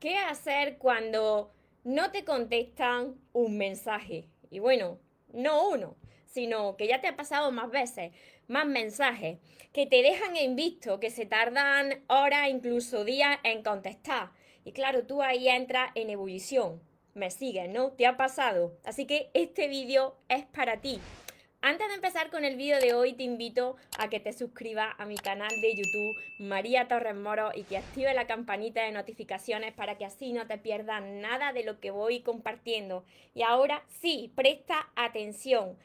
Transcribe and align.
¿qué 0.00 0.16
hacer 0.16 0.78
cuando 0.78 1.52
no 1.84 2.10
te 2.10 2.24
contestan 2.24 3.14
un 3.32 3.56
mensaje? 3.56 4.26
Y 4.50 4.58
bueno, 4.58 4.98
no 5.32 5.68
uno, 5.68 5.96
sino 6.24 6.76
que 6.76 6.88
ya 6.88 7.00
te 7.00 7.06
ha 7.06 7.16
pasado 7.16 7.52
más 7.52 7.70
veces, 7.70 8.12
más 8.48 8.66
mensajes, 8.66 9.38
que 9.72 9.86
te 9.86 10.02
dejan 10.02 10.36
en 10.36 10.56
visto, 10.56 10.98
que 10.98 11.10
se 11.10 11.26
tardan 11.26 12.02
horas, 12.08 12.48
incluso 12.48 13.04
días 13.04 13.38
en 13.44 13.62
contestar. 13.62 14.30
Y 14.64 14.72
claro, 14.72 15.06
tú 15.06 15.22
ahí 15.22 15.48
entras 15.48 15.92
en 15.94 16.10
ebullición. 16.10 16.82
Me 17.14 17.30
sigues, 17.30 17.68
¿no? 17.68 17.92
Te 17.92 18.06
ha 18.06 18.16
pasado. 18.16 18.76
Así 18.84 19.06
que 19.06 19.30
este 19.34 19.68
vídeo 19.68 20.16
es 20.28 20.44
para 20.46 20.80
ti. 20.80 21.00
Antes 21.62 21.88
de 21.88 21.94
empezar 21.94 22.30
con 22.30 22.46
el 22.46 22.56
vídeo 22.56 22.80
de 22.80 22.94
hoy, 22.94 23.12
te 23.12 23.22
invito 23.22 23.76
a 23.98 24.08
que 24.08 24.18
te 24.18 24.32
suscribas 24.32 24.94
a 24.96 25.04
mi 25.04 25.16
canal 25.16 25.50
de 25.60 25.74
YouTube 25.74 26.16
María 26.38 26.88
Torres 26.88 27.14
Moro 27.14 27.50
y 27.54 27.64
que 27.64 27.76
active 27.76 28.14
la 28.14 28.26
campanita 28.26 28.82
de 28.82 28.92
notificaciones 28.92 29.74
para 29.74 29.98
que 29.98 30.06
así 30.06 30.32
no 30.32 30.46
te 30.46 30.56
pierdas 30.56 31.02
nada 31.04 31.52
de 31.52 31.64
lo 31.64 31.78
que 31.78 31.90
voy 31.90 32.20
compartiendo. 32.20 33.04
Y 33.34 33.42
ahora 33.42 33.84
sí, 34.00 34.32
presta 34.34 34.88
atención 34.96 35.76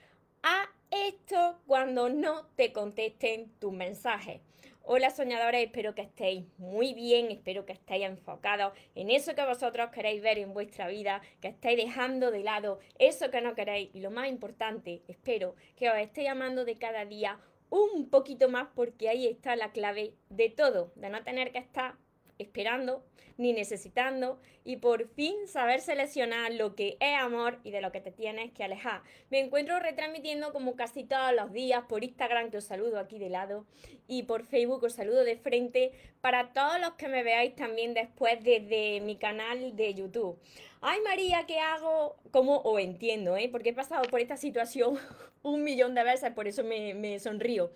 a 0.44 0.70
esto 0.91 1.59
cuando 1.68 2.07
no 2.07 2.46
te 2.55 2.71
contesten 2.71 3.52
tus 3.60 3.73
mensajes. 3.73 4.40
Hola 4.88 5.09
soñadores, 5.09 5.66
espero 5.66 5.95
que 5.95 6.03
estéis 6.03 6.45
muy 6.59 6.93
bien, 6.93 7.31
espero 7.31 7.66
que 7.66 7.73
estéis 7.73 8.05
enfocados 8.05 8.71
en 8.93 9.09
eso 9.09 9.34
que 9.34 9.43
vosotros 9.43 9.89
queréis 9.89 10.21
ver 10.21 10.38
en 10.38 10.53
vuestra 10.53 10.88
vida, 10.88 11.23
que 11.41 11.48
estéis 11.48 11.77
dejando 11.77 12.30
de 12.30 12.43
lado 12.43 12.77
eso 12.99 13.31
que 13.31 13.41
no 13.41 13.55
queréis. 13.55 13.90
Y 13.95 14.02
lo 14.02 14.12
más 14.12 14.29
importante, 14.29 15.02
espero 15.07 15.55
que 15.76 15.90
os 15.90 15.98
estéis 15.98 16.29
amando 16.29 16.66
de 16.66 16.76
cada 16.76 17.03
día 17.03 17.40
un 17.71 18.12
poquito 18.12 18.48
más 18.48 18.67
porque 18.76 19.09
ahí 19.09 19.26
está 19.26 19.55
la 19.55 19.71
clave 19.71 20.13
de 20.29 20.49
todo, 20.52 20.91
de 20.95 21.09
no 21.09 21.23
tener 21.23 21.52
que 21.52 21.57
estar 21.57 21.95
esperando 22.38 23.04
ni 23.37 23.54
necesitando 23.54 24.40
y 24.63 24.77
por 24.77 25.07
fin 25.10 25.48
saber 25.48 25.82
seleccionar 25.82 26.54
lo 26.54 26.76
que 26.76 26.98
es 26.99 27.18
amor 27.20 27.60
y 27.63 27.71
de 27.71 27.82
lo 27.82 27.91
que 27.91 28.01
te 28.01 28.12
tienes 28.12 28.51
que 28.51 28.63
alejar. 28.63 29.01
Me 29.29 29.40
encuentro 29.40 29.79
retransmitiendo 29.79 30.54
como 30.54 30.76
casi 30.76 31.04
todos 31.04 31.34
los 31.34 31.51
días 31.51 31.84
por 31.87 32.04
Instagram, 32.04 32.49
que 32.49 32.57
os 32.57 32.63
saludo 32.63 32.99
aquí 32.99 33.20
de 33.20 33.29
lado, 33.29 33.65
y 34.07 34.23
por 34.23 34.45
Facebook 34.45 34.84
os 34.84 34.93
saludo 34.93 35.23
de 35.23 35.37
frente, 35.37 35.91
para 36.21 36.54
todos 36.54 36.79
los 36.79 36.93
que 36.93 37.07
me 37.07 37.23
veáis 37.23 37.55
también 37.55 37.93
después 37.93 38.43
desde 38.43 39.01
mi 39.01 39.17
canal 39.17 39.76
de 39.76 39.93
YouTube. 39.93 40.40
Ay 40.82 40.99
María, 41.01 41.45
¿qué 41.48 41.60
hago? 41.60 42.15
¿Cómo? 42.32 42.57
O 42.57 42.79
entiendo, 42.79 43.38
¿eh? 43.38 43.49
Porque 43.49 43.70
he 43.70 43.73
pasado 43.73 44.04
por 44.10 44.20
esta 44.20 44.38
situación 44.38 44.98
un 45.43 45.63
millón 45.63 45.95
de 45.95 46.04
veces, 46.04 46.32
por 46.32 46.48
eso 46.48 46.63
me 46.63 47.20
sonrío 47.20 47.71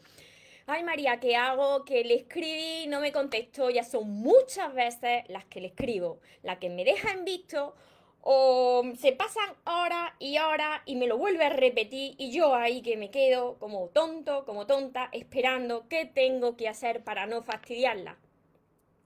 ay 0.70 0.84
María, 0.84 1.20
¿qué 1.20 1.36
hago? 1.36 1.84
Que 1.84 2.04
le 2.04 2.16
escribí 2.16 2.88
no 2.88 3.02
me 3.02 3.12
contestó. 3.12 3.70
Ya 3.70 3.84
son 3.84 4.10
muchas 4.10 4.74
veces 4.74 5.24
las 5.28 5.46
que 5.46 5.62
le 5.62 5.68
escribo, 5.68 6.20
la 6.44 6.60
que 6.60 6.70
me 6.70 6.86
deja 6.86 7.12
en 7.12 7.26
visto 7.26 7.76
o 8.22 8.84
se 8.98 9.14
pasan 9.14 9.50
horas 9.66 10.12
y 10.20 10.38
horas 10.38 10.82
y 10.86 10.96
me 10.96 11.08
lo 11.08 11.18
vuelve 11.18 11.46
a 11.46 11.50
repetir 11.50 12.16
y 12.18 12.32
yo 12.32 12.54
ahí 12.54 12.82
que 12.82 12.98
me 12.98 13.12
quedo 13.12 13.58
como 13.60 13.88
tonto, 13.90 14.46
como 14.46 14.68
tonta, 14.68 15.10
esperando 15.14 15.88
qué 15.88 16.06
tengo 16.06 16.58
que 16.58 16.68
hacer 16.68 17.04
para 17.04 17.26
no 17.26 17.44
fastidiarla. 17.44 18.18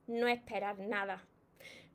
No 0.06 0.28
esperar 0.28 0.78
nada. 0.78 1.24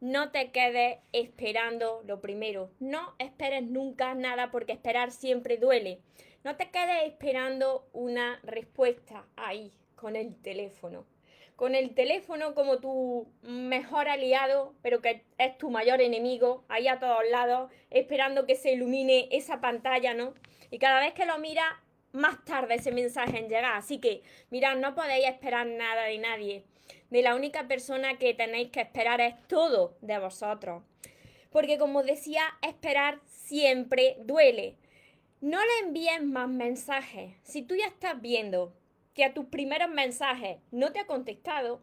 No 0.02 0.32
te 0.32 0.52
quedes 0.52 1.00
esperando 1.12 2.02
lo 2.06 2.22
primero. 2.22 2.72
No 2.80 3.16
esperes 3.20 3.64
nunca 3.64 4.16
nada 4.16 4.50
porque 4.50 4.72
esperar 4.72 5.12
siempre 5.12 5.58
duele. 5.58 6.00
No 6.44 6.56
te 6.56 6.70
quedes 6.72 7.04
esperando 7.06 7.90
una 7.92 8.40
respuesta 8.44 9.26
ahí 9.36 9.74
con 9.96 10.16
el 10.16 10.36
teléfono. 10.42 11.06
Con 11.58 11.76
el 11.76 11.94
teléfono 11.94 12.56
como 12.56 12.80
tu 12.80 13.28
mejor 13.42 14.08
aliado, 14.08 14.74
pero 14.82 15.02
que 15.02 15.26
es 15.38 15.58
tu 15.58 15.70
mayor 15.70 16.00
enemigo, 16.00 16.64
ahí 16.70 16.88
a 16.88 17.00
todos 17.00 17.24
lados, 17.30 17.70
esperando 17.90 18.46
que 18.46 18.56
se 18.56 18.72
ilumine 18.72 19.28
esa 19.32 19.60
pantalla, 19.60 20.14
¿no? 20.14 20.34
Y 20.72 20.80
cada 20.80 21.02
vez 21.02 21.14
que 21.14 21.26
lo 21.26 21.38
miras, 21.40 21.74
más 22.14 22.44
tarde 22.46 22.76
ese 22.76 22.94
mensaje 22.94 23.38
en. 23.38 23.54
Así 23.66 24.00
que, 24.00 24.22
mirad, 24.50 24.78
no 24.78 24.96
podéis 24.96 25.28
esperar 25.28 25.68
nada 25.68 26.04
de 26.04 26.18
nadie. 26.20 26.64
De 27.10 27.22
la 27.22 27.36
única 27.36 27.68
persona 27.68 28.18
que 28.18 28.34
tenéis 28.34 28.70
que 28.72 28.80
esperar 28.80 29.20
es 29.20 29.36
todo 29.48 29.98
de 30.00 30.18
vosotros. 30.20 30.84
Porque 31.52 31.78
como 31.78 32.04
decía, 32.04 32.44
esperar 32.62 33.20
siempre 33.26 34.16
duele. 34.22 34.78
No 35.42 35.58
le 35.58 35.88
envíes 35.88 36.22
más 36.22 36.50
mensajes. 36.50 37.34
Si 37.44 37.62
tú 37.62 37.76
ya 37.76 37.86
estás 37.86 38.22
viendo 38.22 38.74
que 39.14 39.24
a 39.24 39.34
tus 39.34 39.46
primeros 39.46 39.90
mensajes 39.90 40.58
no 40.72 40.92
te 40.92 41.00
ha 41.00 41.08
contestado, 41.08 41.82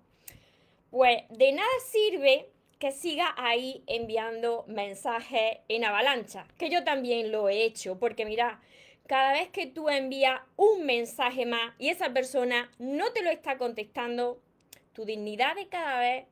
pues 0.90 1.22
de 1.30 1.52
nada 1.52 1.68
sirve 1.90 2.50
que 2.78 2.92
siga 2.92 3.34
ahí 3.38 3.82
enviando 3.86 4.64
mensajes 4.68 5.58
en 5.68 5.84
avalancha, 5.84 6.46
que 6.58 6.68
yo 6.68 6.84
también 6.84 7.32
lo 7.32 7.48
he 7.48 7.64
hecho, 7.64 7.98
porque 7.98 8.26
mira, 8.26 8.60
cada 9.06 9.32
vez 9.32 9.48
que 9.48 9.66
tú 9.66 9.88
envías 9.88 10.40
un 10.56 10.84
mensaje 10.84 11.46
más 11.46 11.72
y 11.78 11.88
esa 11.88 12.12
persona 12.12 12.70
no 12.78 13.10
te 13.12 13.22
lo 13.22 13.30
está 13.30 13.56
contestando, 13.56 14.42
tu 14.92 15.06
dignidad 15.06 15.54
de 15.56 15.68
cada 15.68 16.00
vez 16.00 16.26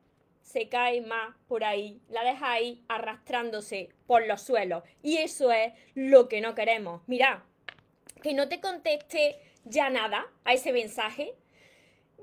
se 0.45 0.69
cae 0.69 1.01
más 1.01 1.35
por 1.47 1.63
ahí, 1.63 1.99
la 2.07 2.23
deja 2.23 2.51
ahí 2.51 2.85
arrastrándose 2.87 3.89
por 4.05 4.25
los 4.25 4.41
suelos. 4.41 4.83
Y 5.01 5.17
eso 5.17 5.51
es 5.51 5.73
lo 5.95 6.29
que 6.29 6.39
no 6.39 6.53
queremos. 6.53 7.01
Mira, 7.07 7.43
que 8.21 8.33
no 8.33 8.47
te 8.47 8.61
conteste 8.61 9.39
ya 9.65 9.89
nada 9.89 10.27
a 10.43 10.53
ese 10.53 10.71
mensaje, 10.71 11.35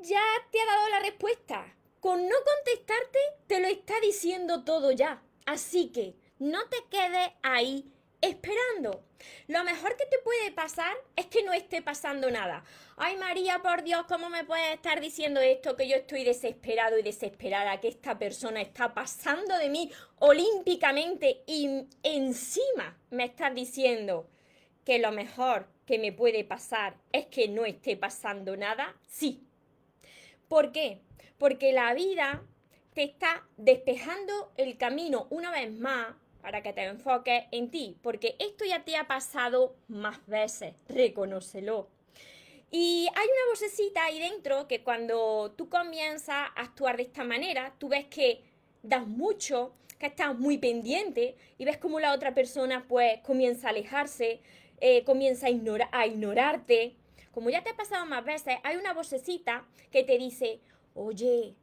ya 0.00 0.22
te 0.50 0.60
ha 0.60 0.66
dado 0.66 0.88
la 0.88 1.00
respuesta. 1.00 1.76
Con 2.00 2.28
no 2.28 2.34
contestarte 2.56 3.18
te 3.48 3.60
lo 3.60 3.66
está 3.66 3.94
diciendo 4.00 4.64
todo 4.64 4.92
ya. 4.92 5.22
Así 5.44 5.90
que 5.90 6.14
no 6.38 6.68
te 6.68 6.76
quedes 6.90 7.28
ahí 7.42 7.92
esperando. 8.20 9.04
Lo 9.48 9.64
mejor 9.64 9.96
que 9.96 10.06
te 10.06 10.18
puede 10.18 10.52
pasar 10.52 10.96
es 11.16 11.26
que 11.26 11.42
no 11.42 11.52
esté 11.52 11.82
pasando 11.82 12.30
nada. 12.30 12.64
Ay 12.96 13.16
María, 13.16 13.60
por 13.62 13.82
Dios, 13.82 14.04
¿cómo 14.06 14.28
me 14.28 14.44
puedes 14.44 14.74
estar 14.74 15.00
diciendo 15.00 15.40
esto? 15.40 15.76
Que 15.76 15.88
yo 15.88 15.96
estoy 15.96 16.24
desesperado 16.24 16.98
y 16.98 17.02
desesperada, 17.02 17.80
que 17.80 17.88
esta 17.88 18.18
persona 18.18 18.60
está 18.60 18.94
pasando 18.94 19.56
de 19.58 19.68
mí 19.68 19.90
olímpicamente 20.18 21.42
y 21.46 21.86
encima 22.02 22.98
me 23.10 23.24
estás 23.24 23.54
diciendo 23.54 24.28
que 24.84 24.98
lo 24.98 25.12
mejor 25.12 25.68
que 25.86 25.98
me 25.98 26.12
puede 26.12 26.44
pasar 26.44 26.96
es 27.12 27.26
que 27.26 27.48
no 27.48 27.64
esté 27.64 27.96
pasando 27.96 28.56
nada. 28.56 28.96
Sí. 29.06 29.46
¿Por 30.48 30.72
qué? 30.72 31.00
Porque 31.38 31.72
la 31.72 31.94
vida 31.94 32.42
te 32.94 33.04
está 33.04 33.46
despejando 33.56 34.52
el 34.56 34.76
camino 34.76 35.26
una 35.30 35.50
vez 35.50 35.72
más 35.72 36.14
para 36.42 36.62
que 36.62 36.72
te 36.72 36.84
enfoques 36.84 37.44
en 37.52 37.70
ti, 37.70 37.96
porque 38.02 38.36
esto 38.38 38.64
ya 38.64 38.84
te 38.84 38.96
ha 38.96 39.06
pasado 39.06 39.76
más 39.88 40.26
veces, 40.26 40.74
reconócelo. 40.88 41.88
Y 42.70 43.06
hay 43.14 43.26
una 43.26 43.50
vocecita 43.50 44.04
ahí 44.04 44.18
dentro 44.18 44.66
que 44.66 44.82
cuando 44.82 45.52
tú 45.56 45.68
comienzas 45.68 46.50
a 46.56 46.62
actuar 46.62 46.96
de 46.96 47.04
esta 47.04 47.22
manera, 47.22 47.74
tú 47.78 47.88
ves 47.88 48.06
que 48.06 48.42
das 48.82 49.06
mucho, 49.06 49.74
que 49.98 50.06
estás 50.06 50.36
muy 50.36 50.58
pendiente 50.58 51.36
y 51.58 51.64
ves 51.64 51.76
como 51.78 52.00
la 52.00 52.12
otra 52.12 52.34
persona 52.34 52.86
pues 52.88 53.20
comienza 53.20 53.68
a 53.68 53.70
alejarse, 53.70 54.40
eh, 54.80 55.04
comienza 55.04 55.46
a, 55.46 55.88
a 55.92 56.06
ignorarte. 56.06 56.96
Como 57.30 57.50
ya 57.50 57.62
te 57.62 57.70
ha 57.70 57.76
pasado 57.76 58.04
más 58.06 58.24
veces, 58.24 58.56
hay 58.64 58.76
una 58.76 58.94
vocecita 58.94 59.66
que 59.90 60.02
te 60.02 60.18
dice, 60.18 60.60
oye, 60.94 61.54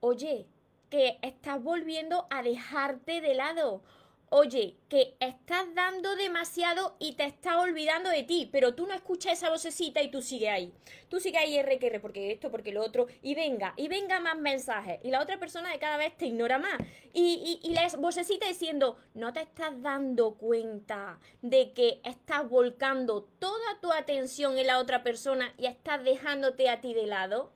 oye, 0.00 0.46
que 0.90 1.18
estás 1.22 1.62
volviendo 1.62 2.26
a 2.30 2.42
dejarte 2.42 3.20
de 3.20 3.34
lado 3.34 3.82
oye, 4.30 4.76
que 4.88 5.16
estás 5.20 5.74
dando 5.74 6.16
demasiado 6.16 6.96
y 6.98 7.14
te 7.14 7.24
estás 7.24 7.56
olvidando 7.56 8.10
de 8.10 8.22
ti, 8.22 8.48
pero 8.50 8.74
tú 8.74 8.86
no 8.86 8.94
escuchas 8.94 9.34
esa 9.34 9.50
vocecita 9.50 10.02
y 10.02 10.10
tú 10.10 10.22
sigues 10.22 10.50
ahí. 10.50 10.72
Tú 11.08 11.20
sigues 11.20 11.40
ahí 11.40 11.56
R 11.56 11.78
que 11.78 11.86
R, 11.86 12.00
porque 12.00 12.32
esto, 12.32 12.50
porque 12.50 12.72
lo 12.72 12.82
otro, 12.82 13.06
y 13.22 13.34
venga, 13.34 13.74
y 13.76 13.88
venga 13.88 14.20
más 14.20 14.38
mensajes. 14.38 15.00
Y 15.02 15.10
la 15.10 15.22
otra 15.22 15.38
persona 15.38 15.70
de 15.70 15.78
cada 15.78 15.96
vez 15.96 16.16
te 16.16 16.26
ignora 16.26 16.58
más. 16.58 16.78
Y, 17.12 17.60
y, 17.62 17.68
y 17.68 17.74
la 17.74 17.88
vocecita 17.98 18.46
diciendo, 18.46 18.98
no 19.14 19.32
te 19.32 19.40
estás 19.40 19.80
dando 19.82 20.34
cuenta 20.34 21.18
de 21.42 21.72
que 21.72 22.00
estás 22.04 22.48
volcando 22.48 23.22
toda 23.38 23.80
tu 23.80 23.92
atención 23.92 24.58
en 24.58 24.66
la 24.66 24.78
otra 24.78 25.02
persona 25.02 25.54
y 25.58 25.66
estás 25.66 26.04
dejándote 26.04 26.68
a 26.68 26.80
ti 26.80 26.94
de 26.94 27.06
lado. 27.06 27.52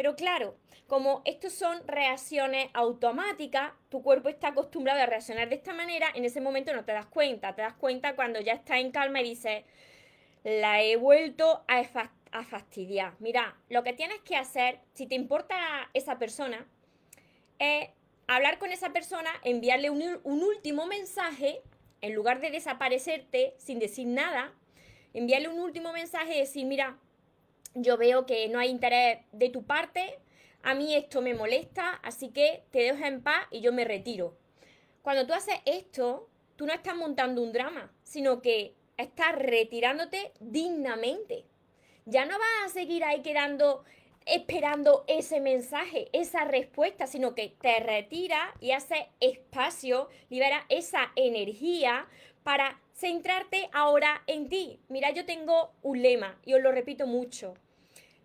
Pero 0.00 0.16
claro, 0.16 0.56
como 0.86 1.20
estos 1.26 1.52
son 1.52 1.86
reacciones 1.86 2.70
automáticas, 2.72 3.74
tu 3.90 4.02
cuerpo 4.02 4.30
está 4.30 4.48
acostumbrado 4.48 4.98
a 4.98 5.04
reaccionar 5.04 5.50
de 5.50 5.56
esta 5.56 5.74
manera, 5.74 6.06
en 6.14 6.24
ese 6.24 6.40
momento 6.40 6.72
no 6.72 6.86
te 6.86 6.92
das 6.92 7.04
cuenta, 7.04 7.54
te 7.54 7.60
das 7.60 7.74
cuenta 7.74 8.16
cuando 8.16 8.40
ya 8.40 8.54
estás 8.54 8.78
en 8.78 8.92
calma 8.92 9.20
y 9.20 9.24
dices, 9.24 9.62
la 10.42 10.80
he 10.80 10.96
vuelto 10.96 11.66
a, 11.68 12.44
fastidiar. 12.44 13.12
Mira, 13.18 13.58
lo 13.68 13.84
que 13.84 13.92
tienes 13.92 14.22
que 14.22 14.36
hacer, 14.36 14.80
si 14.94 15.04
te 15.04 15.16
importa 15.16 15.54
esa 15.92 16.18
persona, 16.18 16.66
es 17.58 17.90
hablar 18.26 18.58
con 18.58 18.72
esa 18.72 18.94
persona, 18.94 19.28
enviarle 19.44 19.90
un, 19.90 20.18
un 20.24 20.42
último 20.42 20.86
mensaje, 20.86 21.60
en 22.00 22.14
lugar 22.14 22.40
de 22.40 22.50
desaparecerte 22.50 23.52
sin 23.58 23.78
decir 23.80 24.06
nada, 24.06 24.54
enviarle 25.12 25.48
un 25.48 25.60
último 25.60 25.92
mensaje 25.92 26.36
y 26.36 26.40
decir, 26.40 26.64
mira, 26.64 26.96
yo 27.74 27.96
veo 27.96 28.26
que 28.26 28.48
no 28.48 28.58
hay 28.58 28.70
interés 28.70 29.20
de 29.32 29.48
tu 29.48 29.64
parte, 29.64 30.18
a 30.62 30.74
mí 30.74 30.94
esto 30.94 31.22
me 31.22 31.34
molesta, 31.34 31.92
así 32.02 32.30
que 32.30 32.64
te 32.70 32.80
dejo 32.80 33.04
en 33.04 33.22
paz 33.22 33.46
y 33.50 33.60
yo 33.60 33.72
me 33.72 33.84
retiro. 33.84 34.36
Cuando 35.02 35.26
tú 35.26 35.32
haces 35.32 35.56
esto, 35.64 36.28
tú 36.56 36.66
no 36.66 36.72
estás 36.72 36.94
montando 36.94 37.42
un 37.42 37.52
drama, 37.52 37.92
sino 38.02 38.42
que 38.42 38.74
estás 38.96 39.34
retirándote 39.34 40.32
dignamente. 40.40 41.46
Ya 42.04 42.26
no 42.26 42.38
vas 42.38 42.66
a 42.66 42.68
seguir 42.68 43.04
ahí 43.04 43.22
quedando 43.22 43.84
esperando 44.26 45.04
ese 45.08 45.40
mensaje, 45.40 46.08
esa 46.12 46.44
respuesta, 46.44 47.06
sino 47.06 47.34
que 47.34 47.56
te 47.60 47.80
retira 47.80 48.54
y 48.60 48.72
hace 48.72 49.08
espacio, 49.18 50.08
libera 50.28 50.66
esa 50.68 51.10
energía 51.16 52.06
para 52.42 52.80
centrarte 53.00 53.70
ahora 53.72 54.22
en 54.26 54.48
ti. 54.50 54.78
Mira, 54.88 55.10
yo 55.10 55.24
tengo 55.24 55.72
un 55.82 56.02
lema 56.02 56.38
y 56.44 56.52
os 56.52 56.60
lo 56.60 56.70
repito 56.70 57.06
mucho. 57.06 57.54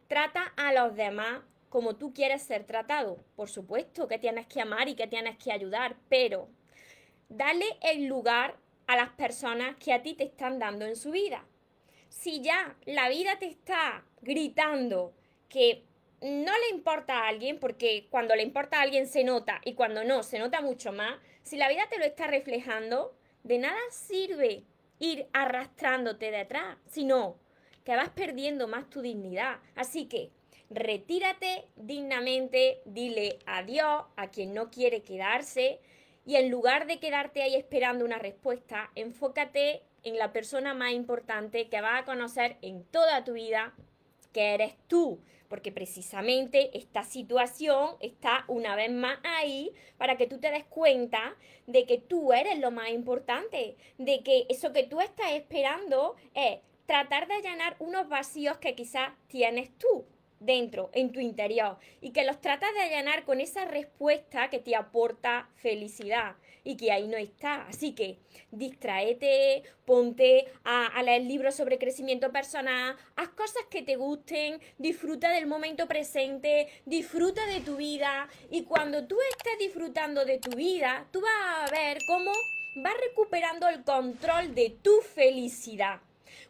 Trata 0.07 0.53
a 0.57 0.73
los 0.73 0.95
demás 0.95 1.41
como 1.69 1.95
tú 1.95 2.13
quieres 2.13 2.41
ser 2.43 2.65
tratado. 2.65 3.23
Por 3.37 3.49
supuesto 3.49 4.07
que 4.09 4.19
tienes 4.19 4.47
que 4.47 4.61
amar 4.61 4.89
y 4.89 4.95
que 4.95 5.07
tienes 5.07 5.37
que 5.37 5.53
ayudar, 5.53 5.95
pero 6.09 6.49
dale 7.29 7.65
el 7.81 8.05
lugar 8.05 8.57
a 8.87 8.97
las 8.97 9.09
personas 9.11 9.77
que 9.77 9.93
a 9.93 10.01
ti 10.01 10.13
te 10.13 10.25
están 10.25 10.59
dando 10.59 10.85
en 10.85 10.97
su 10.97 11.11
vida. 11.11 11.45
Si 12.09 12.41
ya 12.41 12.75
la 12.85 13.07
vida 13.07 13.39
te 13.39 13.47
está 13.47 14.03
gritando 14.21 15.13
que 15.47 15.83
no 16.21 16.51
le 16.57 16.69
importa 16.75 17.19
a 17.19 17.27
alguien, 17.29 17.59
porque 17.59 18.07
cuando 18.09 18.35
le 18.35 18.43
importa 18.43 18.79
a 18.79 18.81
alguien 18.81 19.07
se 19.07 19.23
nota 19.23 19.61
y 19.63 19.73
cuando 19.73 20.03
no, 20.03 20.21
se 20.21 20.39
nota 20.39 20.59
mucho 20.61 20.91
más, 20.91 21.17
si 21.43 21.55
la 21.55 21.69
vida 21.69 21.87
te 21.89 21.97
lo 21.97 22.05
está 22.05 22.27
reflejando, 22.27 23.15
de 23.45 23.59
nada 23.59 23.79
sirve 23.91 24.63
ir 24.97 25.27
arrastrándote 25.31 26.31
detrás, 26.31 26.77
sino 26.87 27.37
que 27.83 27.95
vas 27.95 28.09
perdiendo 28.09 28.67
más 28.67 28.89
tu 28.89 29.01
dignidad. 29.01 29.59
Así 29.75 30.07
que 30.07 30.31
retírate 30.71 31.65
dignamente, 31.75 32.81
dile 32.85 33.37
adiós 33.45 34.05
a 34.15 34.31
quien 34.31 34.55
no 34.55 34.71
quiere 34.71 35.03
quedarse 35.03 35.79
y 36.25 36.37
en 36.37 36.49
lugar 36.49 36.87
de 36.87 36.99
quedarte 36.99 37.43
ahí 37.43 37.55
esperando 37.55 38.03
una 38.03 38.17
respuesta, 38.17 38.91
enfócate 38.95 39.83
en 40.01 40.17
la 40.17 40.33
persona 40.33 40.73
más 40.73 40.93
importante 40.93 41.69
que 41.69 41.81
vas 41.81 42.01
a 42.01 42.05
conocer 42.05 42.57
en 42.63 42.83
toda 42.85 43.23
tu 43.23 43.33
vida, 43.33 43.75
que 44.33 44.55
eres 44.55 44.75
tú 44.87 45.19
porque 45.47 45.71
precisamente 45.71 46.77
esta 46.77 47.03
situación 47.03 47.95
está 47.99 48.45
una 48.47 48.75
vez 48.75 48.91
más 48.91 49.19
ahí 49.23 49.71
para 49.97 50.17
que 50.17 50.27
tú 50.27 50.39
te 50.39 50.51
des 50.51 50.65
cuenta 50.65 51.35
de 51.67 51.85
que 51.85 51.97
tú 51.97 52.33
eres 52.33 52.59
lo 52.59 52.71
más 52.71 52.89
importante, 52.89 53.77
de 53.97 54.23
que 54.23 54.45
eso 54.49 54.73
que 54.73 54.83
tú 54.83 55.01
estás 55.01 55.31
esperando 55.31 56.15
es 56.33 56.59
tratar 56.85 57.27
de 57.27 57.41
llenar 57.41 57.75
unos 57.79 58.07
vacíos 58.09 58.57
que 58.57 58.75
quizás 58.75 59.11
tienes 59.27 59.75
tú 59.77 60.05
dentro, 60.39 60.89
en 60.93 61.11
tu 61.11 61.19
interior, 61.19 61.77
y 62.01 62.11
que 62.11 62.25
los 62.25 62.39
tratas 62.41 62.69
de 62.73 62.89
llenar 62.89 63.23
con 63.23 63.41
esa 63.41 63.65
respuesta 63.65 64.49
que 64.49 64.59
te 64.59 64.75
aporta 64.75 65.49
felicidad 65.55 66.35
y 66.65 66.75
que 66.75 66.91
ahí 66.91 67.07
no 67.07 67.15
está. 67.15 67.67
Así 67.67 67.95
que 67.95 68.19
distraete, 68.51 69.63
ponte 69.85 70.51
a, 70.65 71.01
leer 71.03 71.21
libros 71.21 71.55
sobre 71.55 71.77
crecimiento 71.77 72.31
personal, 72.31 72.97
haz 73.15 73.29
cosas 73.29 73.63
que 73.69 73.83
te 73.83 73.95
gusten, 73.95 74.59
disfruta 74.77 75.29
del 75.29 75.45
momento 75.45 75.87
presente, 75.87 76.67
disfruta 76.85 77.45
de 77.45 77.61
tu 77.61 77.77
vida 77.77 78.27
y 78.49 78.63
cuando 78.63 79.07
tú 79.07 79.17
estés 79.37 79.57
disfrutando 79.59 80.25
de 80.25 80.39
tu 80.39 80.51
vida, 80.57 81.07
tú 81.11 81.21
vas 81.21 81.69
a 81.69 81.71
ver 81.71 81.99
cómo 82.07 82.31
vas 82.77 82.93
recuperando 83.09 83.69
el 83.69 83.83
control 83.83 84.53
de 84.53 84.71
tu 84.81 84.99
felicidad. 85.01 86.01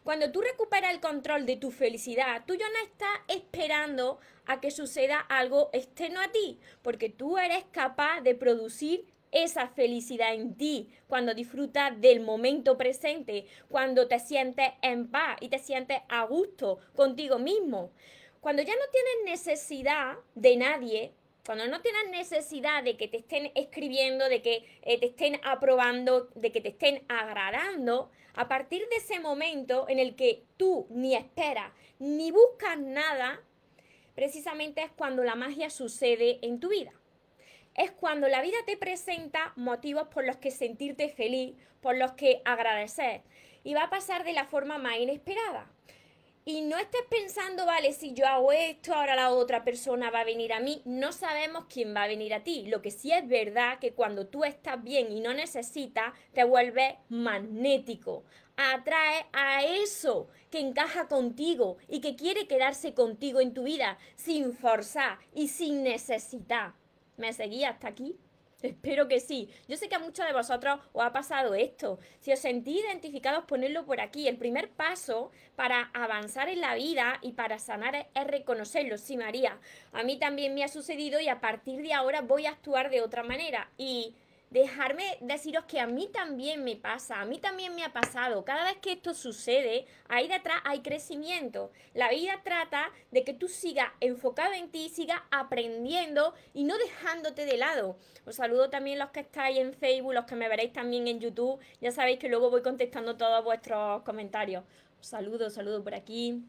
Cuando 0.02 0.30
tú 0.32 0.40
recuperas 0.40 0.92
el 0.92 1.00
control 1.00 1.46
de 1.46 1.56
tu 1.56 1.70
felicidad, 1.70 2.44
tú 2.46 2.54
ya 2.54 2.68
no 2.70 2.78
estás 2.84 3.20
esperando 3.28 4.18
a 4.46 4.60
que 4.60 4.70
suceda 4.70 5.18
algo 5.18 5.70
externo 5.72 6.20
a 6.20 6.30
ti, 6.30 6.58
porque 6.82 7.08
tú 7.08 7.38
eres 7.38 7.64
capaz 7.72 8.20
de 8.20 8.34
producir 8.34 9.04
esa 9.32 9.68
felicidad 9.68 10.34
en 10.34 10.56
ti, 10.56 10.88
cuando 11.08 11.34
disfrutas 11.34 12.00
del 12.00 12.20
momento 12.20 12.76
presente, 12.76 13.46
cuando 13.68 14.08
te 14.08 14.18
sientes 14.18 14.72
en 14.82 15.10
paz 15.10 15.36
y 15.40 15.48
te 15.48 15.58
sientes 15.58 16.00
a 16.08 16.24
gusto 16.24 16.78
contigo 16.94 17.38
mismo. 17.38 17.90
Cuando 18.40 18.62
ya 18.62 18.74
no 18.74 18.84
tienes 18.92 19.40
necesidad 19.40 20.16
de 20.34 20.56
nadie, 20.56 21.12
cuando 21.44 21.68
no 21.68 21.80
tienes 21.80 22.08
necesidad 22.10 22.82
de 22.82 22.96
que 22.96 23.08
te 23.08 23.18
estén 23.18 23.52
escribiendo, 23.54 24.28
de 24.28 24.42
que 24.42 24.64
eh, 24.82 24.98
te 24.98 25.06
estén 25.06 25.40
aprobando, 25.44 26.28
de 26.34 26.50
que 26.50 26.60
te 26.60 26.70
estén 26.70 27.04
agradando, 27.08 28.10
a 28.34 28.48
partir 28.48 28.86
de 28.88 28.96
ese 28.96 29.18
momento 29.20 29.86
en 29.88 29.98
el 29.98 30.14
que 30.14 30.44
tú 30.56 30.86
ni 30.90 31.14
esperas 31.14 31.72
ni 31.98 32.30
buscas 32.30 32.78
nada, 32.78 33.42
precisamente 34.14 34.82
es 34.82 34.90
cuando 34.92 35.24
la 35.24 35.34
magia 35.34 35.70
sucede 35.70 36.38
en 36.42 36.60
tu 36.60 36.68
vida. 36.68 36.92
Es 37.76 37.90
cuando 37.90 38.26
la 38.26 38.40
vida 38.40 38.56
te 38.64 38.78
presenta 38.78 39.52
motivos 39.54 40.08
por 40.08 40.24
los 40.24 40.38
que 40.38 40.50
sentirte 40.50 41.10
feliz, 41.10 41.54
por 41.82 41.96
los 41.96 42.12
que 42.12 42.40
agradecer. 42.46 43.20
Y 43.64 43.74
va 43.74 43.84
a 43.84 43.90
pasar 43.90 44.24
de 44.24 44.32
la 44.32 44.46
forma 44.46 44.78
más 44.78 44.96
inesperada. 44.96 45.70
Y 46.48 46.62
no 46.62 46.78
estés 46.78 47.02
pensando, 47.10 47.66
vale, 47.66 47.92
si 47.92 48.14
yo 48.14 48.24
hago 48.26 48.52
esto, 48.52 48.94
ahora 48.94 49.16
la 49.16 49.30
otra 49.30 49.64
persona 49.64 50.10
va 50.10 50.20
a 50.20 50.24
venir 50.24 50.52
a 50.52 50.60
mí. 50.60 50.80
No 50.84 51.10
sabemos 51.10 51.64
quién 51.68 51.94
va 51.94 52.04
a 52.04 52.08
venir 52.08 52.32
a 52.32 52.44
ti. 52.44 52.66
Lo 52.68 52.80
que 52.80 52.92
sí 52.92 53.12
es 53.12 53.28
verdad 53.28 53.80
que 53.80 53.92
cuando 53.92 54.28
tú 54.28 54.44
estás 54.44 54.82
bien 54.82 55.10
y 55.10 55.20
no 55.20 55.34
necesitas, 55.34 56.14
te 56.32 56.44
vuelves 56.44 56.94
magnético. 57.08 58.22
Atrae 58.56 59.26
a 59.32 59.64
eso 59.64 60.28
que 60.50 60.60
encaja 60.60 61.08
contigo 61.08 61.76
y 61.88 62.00
que 62.00 62.14
quiere 62.14 62.46
quedarse 62.46 62.94
contigo 62.94 63.40
en 63.40 63.52
tu 63.52 63.64
vida 63.64 63.98
sin 64.14 64.52
forzar 64.54 65.18
y 65.34 65.48
sin 65.48 65.82
necesitar. 65.82 66.74
¿Me 67.16 67.32
seguí 67.32 67.64
hasta 67.64 67.88
aquí? 67.88 68.16
Espero 68.62 69.06
que 69.06 69.20
sí. 69.20 69.50
Yo 69.68 69.76
sé 69.76 69.88
que 69.88 69.96
a 69.96 70.00
muchos 70.00 70.26
de 70.26 70.32
vosotros 70.32 70.80
os 70.92 71.04
ha 71.04 71.12
pasado 71.12 71.54
esto. 71.54 71.98
Si 72.20 72.32
os 72.32 72.38
sentís 72.38 72.82
identificados, 72.82 73.44
ponedlo 73.44 73.84
por 73.84 74.00
aquí. 74.00 74.28
El 74.28 74.38
primer 74.38 74.70
paso 74.70 75.30
para 75.56 75.90
avanzar 75.92 76.48
en 76.48 76.60
la 76.60 76.74
vida 76.74 77.18
y 77.22 77.32
para 77.32 77.58
sanar 77.58 78.08
es 78.14 78.26
reconocerlo. 78.26 78.96
Sí, 78.96 79.16
María, 79.16 79.58
a 79.92 80.02
mí 80.02 80.18
también 80.18 80.54
me 80.54 80.64
ha 80.64 80.68
sucedido 80.68 81.20
y 81.20 81.28
a 81.28 81.40
partir 81.40 81.82
de 81.82 81.92
ahora 81.92 82.22
voy 82.22 82.46
a 82.46 82.50
actuar 82.50 82.90
de 82.90 83.02
otra 83.02 83.22
manera. 83.22 83.70
Y 83.76 84.14
dejarme 84.50 85.18
deciros 85.20 85.64
que 85.64 85.80
a 85.80 85.86
mí 85.86 86.08
también 86.12 86.64
me 86.64 86.76
pasa, 86.76 87.20
a 87.20 87.24
mí 87.24 87.38
también 87.38 87.74
me 87.74 87.84
ha 87.84 87.92
pasado. 87.92 88.44
Cada 88.44 88.64
vez 88.64 88.78
que 88.78 88.92
esto 88.92 89.14
sucede, 89.14 89.86
ahí 90.08 90.28
detrás 90.28 90.60
hay 90.64 90.80
crecimiento. 90.80 91.70
La 91.94 92.10
vida 92.10 92.40
trata 92.44 92.90
de 93.10 93.24
que 93.24 93.34
tú 93.34 93.48
sigas 93.48 93.90
enfocado 94.00 94.52
en 94.52 94.70
ti, 94.70 94.88
sigas 94.88 95.20
aprendiendo 95.30 96.34
y 96.54 96.64
no 96.64 96.78
dejándote 96.78 97.44
de 97.44 97.56
lado. 97.56 97.96
Os 98.24 98.36
saludo 98.36 98.70
también 98.70 98.98
los 98.98 99.10
que 99.10 99.20
estáis 99.20 99.58
en 99.58 99.74
Facebook, 99.74 100.14
los 100.14 100.24
que 100.24 100.36
me 100.36 100.48
veréis 100.48 100.72
también 100.72 101.08
en 101.08 101.20
YouTube. 101.20 101.60
Ya 101.80 101.90
sabéis 101.90 102.18
que 102.18 102.28
luego 102.28 102.50
voy 102.50 102.62
contestando 102.62 103.16
todos 103.16 103.44
vuestros 103.44 104.02
comentarios. 104.02 104.64
Os 105.00 105.06
saludo, 105.06 105.50
saludo 105.50 105.82
por 105.82 105.94
aquí. 105.94 106.42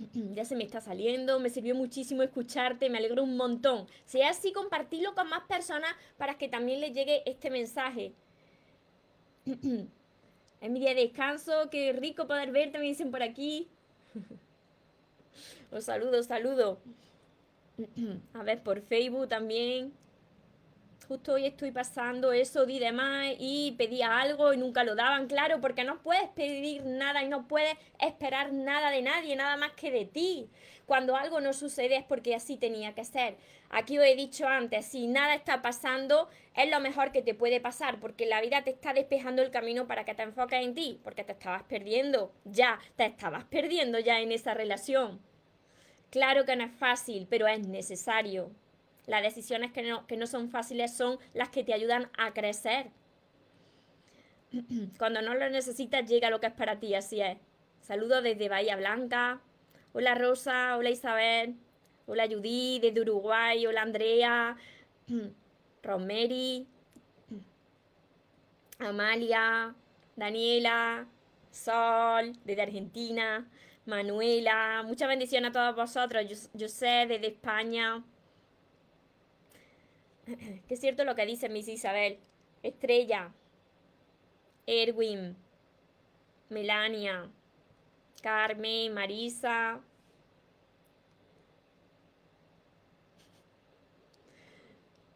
ya 0.34 0.44
se 0.44 0.56
me 0.56 0.64
está 0.64 0.80
saliendo, 0.80 1.40
me 1.40 1.50
sirvió 1.50 1.74
muchísimo 1.74 2.22
escucharte, 2.22 2.90
me 2.90 2.98
alegro 2.98 3.22
un 3.22 3.36
montón. 3.36 3.86
Si 4.06 4.20
es 4.20 4.26
así, 4.28 4.52
compartirlo 4.52 5.14
con 5.14 5.28
más 5.28 5.44
personas 5.44 5.94
para 6.16 6.38
que 6.38 6.48
también 6.48 6.80
les 6.80 6.92
llegue 6.92 7.22
este 7.26 7.50
mensaje. 7.50 8.12
es 9.46 10.70
mi 10.70 10.80
día 10.80 10.94
de 10.94 11.02
descanso, 11.02 11.70
qué 11.70 11.92
rico 11.92 12.26
poder 12.26 12.50
verte, 12.52 12.78
me 12.78 12.84
dicen 12.84 13.10
por 13.10 13.22
aquí. 13.22 13.68
os 15.70 15.84
saludo, 15.84 16.22
saludo. 16.22 16.78
A 18.34 18.42
ver, 18.42 18.62
por 18.62 18.80
Facebook 18.82 19.28
también 19.28 19.92
justo 21.10 21.32
hoy 21.32 21.44
estoy 21.44 21.72
pasando 21.72 22.30
eso 22.30 22.68
y 22.68 22.78
demás 22.78 23.34
y 23.40 23.74
pedía 23.76 24.20
algo 24.20 24.52
y 24.52 24.56
nunca 24.56 24.84
lo 24.84 24.94
daban, 24.94 25.26
claro, 25.26 25.60
porque 25.60 25.82
no 25.82 26.00
puedes 26.02 26.28
pedir 26.28 26.84
nada 26.84 27.24
y 27.24 27.28
no 27.28 27.48
puedes 27.48 27.76
esperar 27.98 28.52
nada 28.52 28.92
de 28.92 29.02
nadie, 29.02 29.34
nada 29.34 29.56
más 29.56 29.72
que 29.72 29.90
de 29.90 30.04
ti. 30.04 30.48
Cuando 30.86 31.16
algo 31.16 31.40
no 31.40 31.52
sucede 31.52 31.96
es 31.96 32.04
porque 32.04 32.36
así 32.36 32.56
tenía 32.56 32.94
que 32.94 33.04
ser. 33.04 33.38
Aquí 33.70 33.98
os 33.98 34.04
he 34.04 34.14
dicho 34.14 34.46
antes, 34.46 34.86
si 34.86 35.08
nada 35.08 35.34
está 35.34 35.62
pasando, 35.62 36.28
es 36.54 36.70
lo 36.70 36.78
mejor 36.78 37.10
que 37.10 37.22
te 37.22 37.34
puede 37.34 37.58
pasar, 37.58 37.98
porque 37.98 38.26
la 38.26 38.40
vida 38.40 38.62
te 38.62 38.70
está 38.70 38.92
despejando 38.92 39.42
el 39.42 39.50
camino 39.50 39.88
para 39.88 40.04
que 40.04 40.14
te 40.14 40.22
enfoques 40.22 40.64
en 40.64 40.74
ti, 40.74 41.00
porque 41.02 41.24
te 41.24 41.32
estabas 41.32 41.64
perdiendo, 41.64 42.32
ya, 42.44 42.78
te 42.94 43.06
estabas 43.06 43.42
perdiendo 43.46 43.98
ya 43.98 44.20
en 44.20 44.30
esa 44.30 44.54
relación. 44.54 45.20
Claro 46.10 46.44
que 46.44 46.54
no 46.54 46.62
es 46.62 46.72
fácil, 46.72 47.26
pero 47.28 47.48
es 47.48 47.66
necesario. 47.66 48.52
Las 49.06 49.22
decisiones 49.22 49.72
que 49.72 49.82
no, 49.82 50.06
que 50.06 50.16
no 50.16 50.26
son 50.26 50.50
fáciles 50.50 50.96
son 50.96 51.18
las 51.34 51.48
que 51.48 51.64
te 51.64 51.74
ayudan 51.74 52.10
a 52.16 52.32
crecer. 52.32 52.90
Cuando 54.98 55.22
no 55.22 55.34
lo 55.34 55.48
necesitas, 55.50 56.08
llega 56.08 56.30
lo 56.30 56.40
que 56.40 56.48
es 56.48 56.52
para 56.52 56.78
ti, 56.78 56.94
así 56.94 57.20
es. 57.20 57.38
Saludos 57.80 58.22
desde 58.22 58.48
Bahía 58.48 58.76
Blanca. 58.76 59.40
Hola 59.92 60.14
Rosa, 60.14 60.76
hola 60.76 60.90
Isabel, 60.90 61.56
hola 62.06 62.28
Judith 62.28 62.82
desde 62.82 63.00
Uruguay, 63.00 63.66
hola 63.66 63.82
Andrea, 63.82 64.56
Rosemary, 65.82 66.68
Amalia, 68.78 69.74
Daniela, 70.14 71.08
Sol 71.50 72.36
desde 72.44 72.62
Argentina, 72.62 73.48
Manuela. 73.86 74.84
Muchas 74.86 75.08
bendiciones 75.08 75.50
a 75.50 75.52
todos 75.52 75.74
vosotros. 75.74 76.28
Yo, 76.28 76.36
yo 76.58 76.68
sé 76.68 77.06
desde 77.08 77.26
España. 77.28 78.04
que 80.68 80.74
es 80.74 80.80
cierto 80.80 81.04
lo 81.04 81.14
que 81.14 81.26
dice 81.26 81.48
Miss 81.48 81.68
Isabel. 81.68 82.18
Estrella, 82.62 83.32
Erwin, 84.66 85.36
Melania, 86.50 87.30
Carmen, 88.22 88.92
Marisa, 88.92 89.80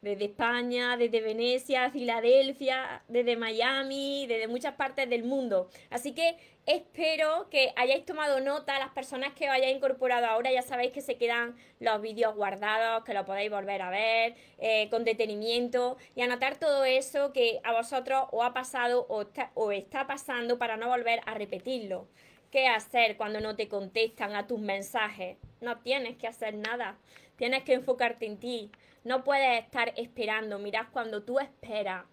desde 0.04 0.26
España, 0.26 0.96
desde 0.96 1.20
Venecia, 1.22 1.90
Filadelfia, 1.90 3.02
desde 3.08 3.36
Miami, 3.36 4.26
desde 4.26 4.48
muchas 4.48 4.74
partes 4.74 5.08
del 5.08 5.24
mundo. 5.24 5.68
Así 5.90 6.14
que 6.14 6.36
espero 6.66 7.48
que 7.50 7.72
hayáis 7.76 8.04
tomado 8.04 8.40
nota, 8.40 8.78
las 8.78 8.90
personas 8.90 9.32
que 9.34 9.48
os 9.48 9.54
hayáis 9.54 9.76
incorporado 9.76 10.26
ahora 10.26 10.52
ya 10.52 10.62
sabéis 10.62 10.92
que 10.92 11.00
se 11.00 11.16
quedan 11.16 11.56
los 11.80 12.00
vídeos 12.00 12.34
guardados, 12.34 13.04
que 13.04 13.14
lo 13.14 13.24
podéis 13.24 13.50
volver 13.50 13.82
a 13.82 13.90
ver 13.90 14.34
eh, 14.58 14.88
con 14.90 15.04
detenimiento 15.04 15.96
y 16.14 16.22
anotar 16.22 16.56
todo 16.56 16.84
eso 16.84 17.32
que 17.32 17.60
a 17.64 17.72
vosotros 17.72 18.24
os 18.32 18.44
ha 18.44 18.52
pasado 18.52 19.06
o 19.08 19.22
está, 19.22 19.50
o 19.54 19.72
está 19.72 20.06
pasando 20.06 20.58
para 20.58 20.76
no 20.76 20.88
volver 20.88 21.20
a 21.26 21.34
repetirlo. 21.34 22.08
¿Qué 22.50 22.68
hacer 22.68 23.16
cuando 23.16 23.40
no 23.40 23.56
te 23.56 23.68
contestan 23.68 24.36
a 24.36 24.46
tus 24.46 24.60
mensajes? 24.60 25.36
No 25.60 25.78
tienes 25.78 26.16
que 26.16 26.28
hacer 26.28 26.54
nada, 26.54 26.96
tienes 27.36 27.64
que 27.64 27.74
enfocarte 27.74 28.26
en 28.26 28.38
ti 28.38 28.70
no 29.04 29.22
puedes 29.22 29.62
estar 29.62 29.92
esperando. 29.96 30.58
Mirad, 30.58 30.86
cuando 30.90 31.22
tú 31.22 31.38
esperas, 31.38 32.04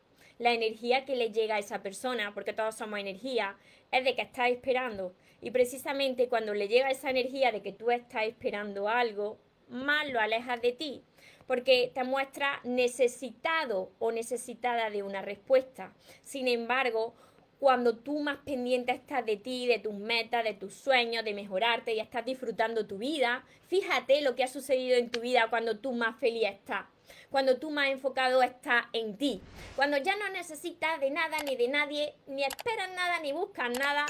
la 0.42 0.54
energía 0.54 1.06
que 1.06 1.16
le 1.16 1.32
llega 1.32 1.56
a 1.56 1.60
esa 1.60 1.84
persona, 1.84 2.34
porque 2.34 2.52
todos 2.52 2.74
somos 2.74 3.00
energía, 3.00 3.56
es 3.92 4.04
de 4.04 4.16
que 4.16 4.24
estás 4.24 4.50
esperando. 4.50 5.14
Y 5.40 5.52
precisamente 5.52 6.30
cuando 6.30 6.56
le 6.56 6.68
llega 6.68 6.90
esa 6.90 7.12
energía 7.12 7.52
de 7.52 7.62
que 7.62 7.72
tú 7.72 7.92
estás 7.92 8.24
esperando 8.24 8.90
algo, 8.90 9.38
más 9.70 10.10
lo 10.10 10.20
alejas 10.20 10.60
de 10.60 10.72
ti, 10.72 11.04
porque 11.46 11.92
te 11.94 12.04
muestra 12.04 12.60
necesitado 12.64 13.92
o 14.00 14.12
necesitada 14.12 14.90
de 14.90 15.04
una 15.04 15.22
respuesta. 15.22 15.94
Sin 16.24 16.48
embargo, 16.48 17.14
cuando 17.60 17.96
tú 17.96 18.20
más 18.20 18.38
pendiente 18.38 18.94
estás 18.94 19.24
de 19.24 19.38
ti, 19.38 19.68
de 19.68 19.78
tus 19.78 19.94
metas, 19.94 20.44
de 20.44 20.56
tus 20.56 20.74
sueños, 20.74 21.24
de 21.24 21.36
mejorarte 21.36 21.94
y 21.94 22.00
estás 22.00 22.26
disfrutando 22.26 22.88
tu 22.88 22.98
vida, 22.98 23.46
fíjate 23.68 24.22
lo 24.22 24.34
que 24.34 24.44
ha 24.44 24.48
sucedido 24.48 24.98
en 24.98 25.12
tu 25.12 25.20
vida 25.20 25.52
cuando 25.52 25.78
tú 25.78 25.92
más 25.92 26.20
feliz 26.20 26.46
estás, 26.50 26.86
cuando 27.30 27.58
tú 27.58 27.72
más 27.72 27.90
enfocado 27.90 28.42
estás 28.44 28.86
en 28.94 29.18
ti, 29.18 29.42
cuando 29.76 29.98
ya 29.98 30.16
no 30.16 30.30
necesitas 30.30 31.00
de 31.00 31.10
nada 31.10 31.38
ni 31.46 31.56
de 31.56 31.68
nadie, 31.68 32.14
ni 32.28 32.44
esperas 32.44 32.90
nada 32.96 33.20
ni 33.20 33.32
buscas 33.32 33.70
nada, 33.78 34.06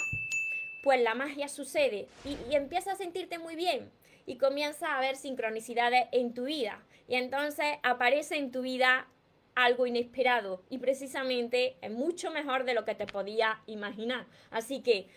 pues 0.84 1.02
la 1.02 1.16
magia 1.16 1.48
sucede 1.48 2.08
y, 2.26 2.56
empiezas 2.56 2.96
a 2.96 2.98
sentirte 2.98 3.38
muy 3.40 3.56
bien 3.56 3.92
y 4.26 4.38
comienzas 4.38 4.90
a 4.90 5.00
ver 5.00 5.16
sincronicidades 5.16 6.08
en 6.12 6.34
tu 6.34 6.46
vida. 6.46 6.84
Y 7.08 7.16
entonces 7.16 7.66
aparece 7.84 8.38
en 8.38 8.52
tu 8.52 8.62
vida 8.62 9.08
algo 9.56 9.86
inesperado 9.86 10.64
y 10.70 10.78
precisamente 10.78 11.76
es 11.82 11.92
mucho 11.92 12.32
mejor 12.32 12.64
de 12.64 12.74
lo 12.74 12.86
que 12.86 12.96
te 12.96 13.06
podía 13.06 13.62
imaginar. 13.66 14.26
Así 14.50 14.82
que 14.82 15.08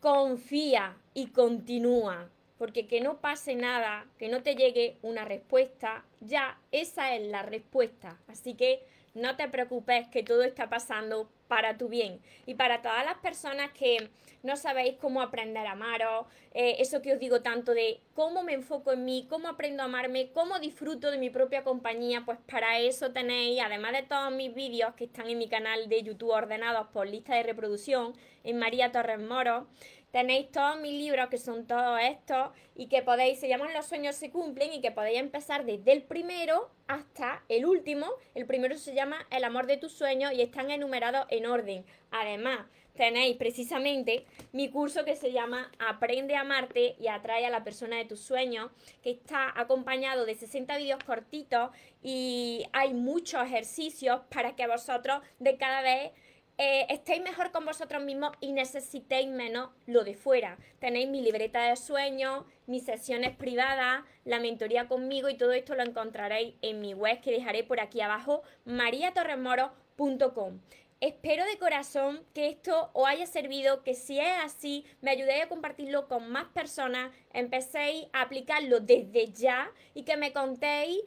confía 0.00 0.96
y 1.14 1.28
continúa, 1.28 2.30
porque 2.58 2.86
que 2.86 3.00
no 3.00 3.20
pase 3.20 3.54
nada, 3.54 4.06
que 4.18 4.28
no 4.28 4.42
te 4.42 4.54
llegue 4.54 4.96
una 5.02 5.24
respuesta, 5.24 6.04
ya 6.20 6.58
esa 6.72 7.14
es 7.14 7.26
la 7.26 7.42
respuesta. 7.42 8.18
Así 8.28 8.54
que 8.54 8.82
no 9.14 9.36
te 9.36 9.48
preocupes 9.48 10.06
que 10.08 10.22
todo 10.22 10.42
está 10.42 10.68
pasando 10.68 11.28
para 11.48 11.78
tu 11.78 11.88
bien. 11.88 12.20
Y 12.44 12.54
para 12.54 12.82
todas 12.82 13.04
las 13.04 13.16
personas 13.18 13.70
que 13.72 14.10
no 14.42 14.56
sabéis 14.56 14.96
cómo 15.00 15.22
aprender 15.22 15.66
a 15.66 15.72
amaros, 15.72 16.26
eh, 16.52 16.76
eso 16.78 17.02
que 17.02 17.14
os 17.14 17.18
digo 17.18 17.40
tanto 17.40 17.72
de 17.72 18.00
cómo 18.14 18.42
me 18.42 18.52
enfoco 18.52 18.92
en 18.92 19.04
mí, 19.04 19.26
cómo 19.28 19.48
aprendo 19.48 19.82
a 19.82 19.86
amarme, 19.86 20.30
cómo 20.32 20.58
disfruto 20.58 21.10
de 21.10 21.18
mi 21.18 21.30
propia 21.30 21.64
compañía, 21.64 22.24
pues 22.26 22.38
para 22.50 22.78
eso 22.78 23.12
tenéis, 23.12 23.60
además 23.60 23.92
de 23.92 24.02
todos 24.02 24.32
mis 24.32 24.54
vídeos 24.54 24.94
que 24.94 25.04
están 25.04 25.30
en 25.30 25.38
mi 25.38 25.48
canal 25.48 25.88
de 25.88 26.02
YouTube 26.02 26.30
ordenados 26.30 26.88
por 26.88 27.08
lista 27.08 27.34
de 27.34 27.42
reproducción, 27.42 28.12
en 28.44 28.58
María 28.58 28.92
Torres 28.92 29.18
Moro, 29.18 29.66
Tenéis 30.16 30.50
todos 30.50 30.80
mis 30.80 30.94
libros 30.94 31.28
que 31.28 31.36
son 31.36 31.66
todos 31.66 32.00
estos 32.00 32.48
y 32.74 32.86
que 32.86 33.02
podéis, 33.02 33.38
se 33.38 33.48
llaman 33.48 33.74
Los 33.74 33.84
sueños 33.84 34.16
se 34.16 34.30
cumplen 34.30 34.72
y 34.72 34.80
que 34.80 34.90
podéis 34.90 35.18
empezar 35.18 35.66
desde 35.66 35.92
el 35.92 36.04
primero 36.04 36.70
hasta 36.86 37.42
el 37.50 37.66
último. 37.66 38.06
El 38.34 38.46
primero 38.46 38.78
se 38.78 38.94
llama 38.94 39.26
El 39.28 39.44
amor 39.44 39.66
de 39.66 39.76
tus 39.76 39.92
sueños 39.92 40.32
y 40.32 40.40
están 40.40 40.70
enumerados 40.70 41.26
en 41.28 41.44
orden. 41.44 41.84
Además, 42.10 42.60
tenéis 42.94 43.36
precisamente 43.36 44.24
mi 44.52 44.70
curso 44.70 45.04
que 45.04 45.16
se 45.16 45.32
llama 45.32 45.70
Aprende 45.78 46.34
a 46.34 46.40
amarte 46.40 46.96
y 46.98 47.08
atrae 47.08 47.44
a 47.44 47.50
la 47.50 47.62
persona 47.62 47.98
de 47.98 48.06
tus 48.06 48.20
sueños, 48.20 48.70
que 49.02 49.10
está 49.10 49.52
acompañado 49.54 50.24
de 50.24 50.34
60 50.34 50.78
vídeos 50.78 51.04
cortitos 51.04 51.68
y 52.02 52.64
hay 52.72 52.94
muchos 52.94 53.42
ejercicios 53.42 54.22
para 54.30 54.56
que 54.56 54.66
vosotros 54.66 55.20
de 55.40 55.58
cada 55.58 55.82
vez 55.82 56.12
eh, 56.58 56.86
estéis 56.88 57.22
mejor 57.22 57.52
con 57.52 57.66
vosotros 57.66 58.02
mismos 58.02 58.32
y 58.40 58.52
necesitéis 58.52 59.28
menos 59.28 59.70
lo 59.86 60.04
de 60.04 60.14
fuera. 60.14 60.56
Tenéis 60.78 61.08
mi 61.08 61.20
libreta 61.20 61.68
de 61.68 61.76
sueños, 61.76 62.44
mis 62.66 62.84
sesiones 62.84 63.36
privadas, 63.36 64.04
la 64.24 64.40
mentoría 64.40 64.88
conmigo 64.88 65.28
y 65.28 65.36
todo 65.36 65.52
esto 65.52 65.74
lo 65.74 65.82
encontraréis 65.82 66.54
en 66.62 66.80
mi 66.80 66.94
web 66.94 67.20
que 67.20 67.30
dejaré 67.30 67.62
por 67.62 67.80
aquí 67.80 68.00
abajo, 68.00 68.42
mariatorremoro.com. 68.64 70.60
Espero 71.02 71.44
de 71.44 71.58
corazón 71.58 72.24
que 72.32 72.48
esto 72.48 72.88
os 72.94 73.06
haya 73.06 73.26
servido, 73.26 73.82
que 73.82 73.92
si 73.92 74.18
es 74.18 74.32
así, 74.42 74.86
me 75.02 75.10
ayudéis 75.10 75.44
a 75.44 75.48
compartirlo 75.48 76.08
con 76.08 76.30
más 76.30 76.46
personas, 76.46 77.12
empecéis 77.34 78.06
a 78.14 78.22
aplicarlo 78.22 78.80
desde 78.80 79.30
ya 79.30 79.70
y 79.92 80.04
que 80.04 80.16
me 80.16 80.32
contéis 80.32 80.98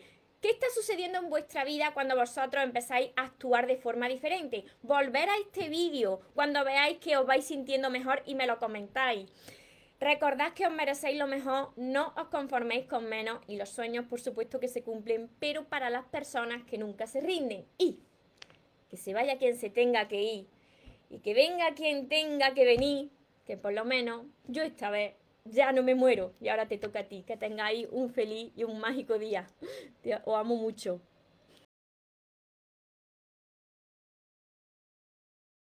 ¿Qué 0.42 0.50
está 0.50 0.68
sucediendo 0.74 1.20
en 1.20 1.30
vuestra 1.30 1.66
vida 1.66 1.92
cuando 1.94 2.16
vosotros 2.16 2.64
empezáis 2.64 3.12
a 3.18 3.24
actuar 3.24 3.68
de 3.68 3.76
forma 3.76 4.08
diferente? 4.08 4.64
Volver 4.82 5.30
a 5.30 5.38
este 5.38 5.68
vídeo 5.68 6.22
cuando 6.34 6.64
veáis 6.64 6.98
que 7.00 7.18
os 7.18 7.26
vais 7.26 7.46
sintiendo 7.46 7.90
mejor 7.90 8.24
y 8.26 8.36
me 8.36 8.48
lo 8.48 8.58
comentáis. 8.58 9.30
Recordad 10.00 10.54
que 10.54 10.66
os 10.66 10.72
merecéis 10.72 11.18
lo 11.18 11.28
mejor, 11.28 11.74
no 11.76 12.14
os 12.16 12.30
conforméis 12.30 12.86
con 12.86 13.10
menos 13.10 13.40
y 13.48 13.58
los 13.58 13.68
sueños 13.68 14.06
por 14.06 14.22
supuesto 14.22 14.62
que 14.62 14.70
se 14.70 14.82
cumplen, 14.82 15.30
pero 15.40 15.66
para 15.66 15.90
las 15.90 16.06
personas 16.06 16.64
que 16.64 16.78
nunca 16.78 17.06
se 17.06 17.20
rinden. 17.20 17.66
Y 17.78 18.00
que 18.90 18.96
se 18.96 19.14
vaya 19.14 19.38
quien 19.38 19.58
se 19.58 19.70
tenga 19.70 20.08
que 20.08 20.22
ir 20.22 20.48
y 21.10 21.20
que 21.20 21.34
venga 21.34 21.74
quien 21.74 22.08
tenga 22.08 22.54
que 22.54 22.64
venir, 22.64 23.10
que 23.46 23.58
por 23.58 23.74
lo 23.74 23.84
menos 23.84 24.26
yo 24.48 24.64
esta 24.64 24.90
vez 24.90 25.16
ya 25.52 25.72
no 25.72 25.84
me 25.84 25.96
muero 25.96 26.34
y 26.40 26.50
ahora 26.50 26.68
te 26.68 26.78
toca 26.78 27.00
a 27.00 27.04
ti. 27.04 27.24
Que 27.26 27.38
tengáis 27.38 27.88
un 27.92 28.10
feliz 28.10 28.52
y 28.56 28.64
un 28.64 28.80
mágico 28.80 29.18
día. 29.20 29.48
Te, 30.02 30.16
os 30.26 30.36
amo 30.36 30.56
mucho. 30.56 31.02